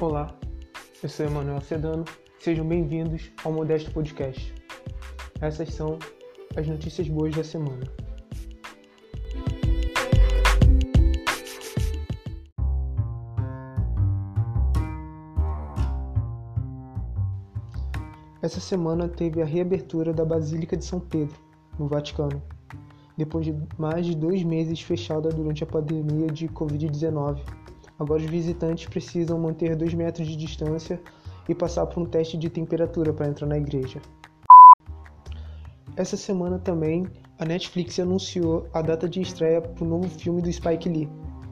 Olá, 0.00 0.32
eu 1.02 1.08
sou 1.08 1.26
Emanuel 1.26 1.60
Sedano, 1.60 2.04
sejam 2.38 2.64
bem-vindos 2.64 3.32
ao 3.42 3.50
Modesto 3.50 3.90
Podcast. 3.90 4.54
Essas 5.40 5.74
são 5.74 5.98
as 6.56 6.68
notícias 6.68 7.08
boas 7.08 7.34
da 7.34 7.42
semana. 7.42 7.82
Essa 18.40 18.60
semana 18.60 19.08
teve 19.08 19.42
a 19.42 19.44
reabertura 19.44 20.12
da 20.12 20.24
Basílica 20.24 20.76
de 20.76 20.84
São 20.84 21.00
Pedro, 21.00 21.36
no 21.76 21.88
Vaticano, 21.88 22.40
depois 23.16 23.44
de 23.44 23.52
mais 23.76 24.06
de 24.06 24.16
dois 24.16 24.44
meses 24.44 24.80
fechada 24.80 25.28
durante 25.30 25.64
a 25.64 25.66
pandemia 25.66 26.28
de 26.28 26.46
Covid-19. 26.46 27.67
Agora 27.98 28.20
os 28.20 28.30
visitantes 28.30 28.88
precisam 28.88 29.38
manter 29.38 29.74
dois 29.74 29.92
metros 29.92 30.26
de 30.28 30.36
distância 30.36 31.00
e 31.48 31.54
passar 31.54 31.86
por 31.86 32.02
um 32.02 32.06
teste 32.06 32.36
de 32.36 32.48
temperatura 32.48 33.12
para 33.12 33.28
entrar 33.28 33.46
na 33.46 33.58
igreja. 33.58 34.00
Essa 35.96 36.16
semana 36.16 36.58
também 36.58 37.06
a 37.38 37.44
Netflix 37.44 37.98
anunciou 37.98 38.68
a 38.72 38.80
data 38.82 39.08
de 39.08 39.20
estreia 39.20 39.60
para 39.60 39.84
o 39.84 39.88
novo 39.88 40.08
filme 40.08 40.40
do 40.40 40.52
Spike 40.52 40.88
Lee, 40.88 41.08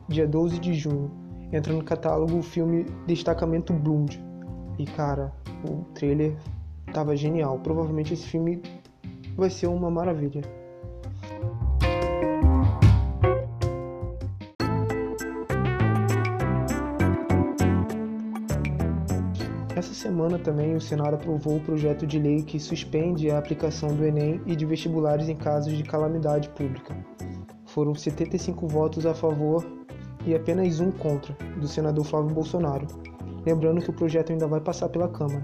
dia 0.08 0.26
12 0.26 0.60
de 0.60 0.74
junho. 0.74 1.10
Entra 1.52 1.72
no 1.72 1.82
catálogo 1.82 2.38
o 2.38 2.42
filme 2.42 2.84
Destacamento 3.06 3.72
Blood. 3.72 4.22
E 4.78 4.84
cara, 4.84 5.32
o 5.64 5.84
trailer 5.94 6.36
tava 6.92 7.16
genial. 7.16 7.58
Provavelmente 7.58 8.14
esse 8.14 8.26
filme 8.26 8.62
vai 9.36 9.50
ser 9.50 9.66
uma 9.66 9.90
maravilha. 9.90 10.42
Essa 19.76 19.92
semana 19.92 20.38
também 20.38 20.74
o 20.74 20.80
Senado 20.80 21.16
aprovou 21.16 21.58
o 21.58 21.60
projeto 21.60 22.06
de 22.06 22.18
lei 22.18 22.42
que 22.42 22.58
suspende 22.58 23.30
a 23.30 23.36
aplicação 23.36 23.94
do 23.94 24.06
Enem 24.06 24.40
e 24.46 24.56
de 24.56 24.64
vestibulares 24.64 25.28
em 25.28 25.36
casos 25.36 25.76
de 25.76 25.82
calamidade 25.82 26.48
pública. 26.48 26.96
Foram 27.66 27.94
75 27.94 28.66
votos 28.66 29.04
a 29.04 29.12
favor 29.12 29.62
e 30.24 30.34
apenas 30.34 30.80
um 30.80 30.90
contra, 30.90 31.36
do 31.60 31.68
senador 31.68 32.06
Flávio 32.06 32.34
Bolsonaro. 32.34 32.86
Lembrando 33.44 33.82
que 33.82 33.90
o 33.90 33.92
projeto 33.92 34.32
ainda 34.32 34.46
vai 34.46 34.62
passar 34.62 34.88
pela 34.88 35.10
Câmara. 35.10 35.42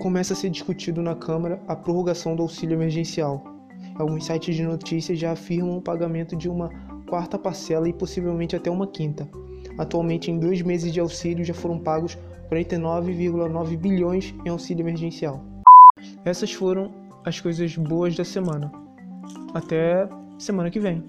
Começa 0.00 0.32
a 0.32 0.36
ser 0.36 0.50
discutido 0.50 1.00
na 1.00 1.14
Câmara 1.14 1.62
a 1.68 1.76
prorrogação 1.76 2.34
do 2.34 2.42
auxílio 2.42 2.74
emergencial. 2.74 3.53
Alguns 3.96 4.26
sites 4.26 4.56
de 4.56 4.64
notícias 4.64 5.18
já 5.18 5.32
afirmam 5.32 5.78
o 5.78 5.82
pagamento 5.82 6.34
de 6.36 6.48
uma 6.48 6.70
quarta 7.08 7.38
parcela 7.38 7.88
e 7.88 7.92
possivelmente 7.92 8.56
até 8.56 8.70
uma 8.70 8.86
quinta. 8.86 9.28
Atualmente, 9.78 10.30
em 10.30 10.38
dois 10.38 10.62
meses 10.62 10.92
de 10.92 11.00
auxílio, 11.00 11.44
já 11.44 11.54
foram 11.54 11.78
pagos 11.78 12.18
49,9 12.50 13.76
bilhões 13.76 14.34
em 14.44 14.48
auxílio 14.48 14.82
emergencial. 14.82 15.44
Essas 16.24 16.52
foram 16.52 16.92
as 17.24 17.40
coisas 17.40 17.76
boas 17.76 18.16
da 18.16 18.24
semana. 18.24 18.70
Até 19.54 20.08
semana 20.38 20.70
que 20.70 20.80
vem. 20.80 21.02